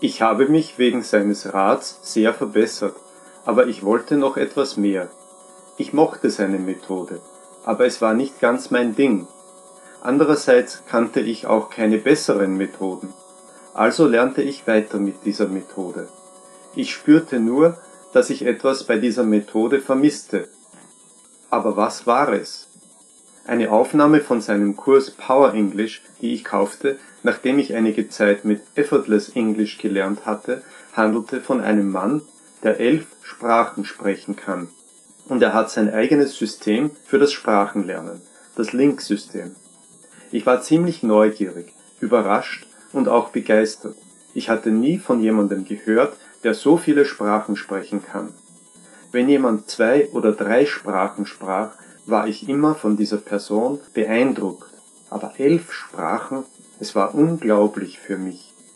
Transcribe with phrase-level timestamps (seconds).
[0.00, 2.96] Ich habe mich wegen seines Rats sehr verbessert,
[3.44, 5.08] aber ich wollte noch etwas mehr.
[5.76, 7.20] Ich mochte seine Methode,
[7.64, 9.26] aber es war nicht ganz mein Ding.
[10.02, 13.12] Andererseits kannte ich auch keine besseren Methoden.
[13.72, 16.08] Also lernte ich weiter mit dieser Methode.
[16.76, 17.78] Ich spürte nur,
[18.12, 20.48] dass ich etwas bei dieser Methode vermisste.
[21.50, 22.68] Aber was war es?
[23.46, 28.62] Eine Aufnahme von seinem Kurs Power English, die ich kaufte, nachdem ich einige Zeit mit
[28.74, 30.62] Effortless English gelernt hatte,
[30.94, 32.22] handelte von einem Mann,
[32.62, 34.68] der elf Sprachen sprechen kann.
[35.28, 38.22] Und er hat sein eigenes System für das Sprachenlernen,
[38.56, 39.54] das Link-System.
[40.30, 43.96] Ich war ziemlich neugierig, überrascht und auch begeistert.
[44.32, 48.32] Ich hatte nie von jemandem gehört, der so viele Sprachen sprechen kann.
[49.12, 51.72] Wenn jemand zwei oder drei Sprachen sprach,
[52.06, 54.70] war ich immer von dieser Person beeindruckt.
[55.10, 56.44] Aber elf Sprachen,
[56.80, 58.53] es war unglaublich für mich.